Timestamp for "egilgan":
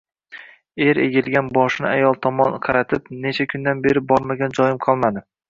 1.03-1.51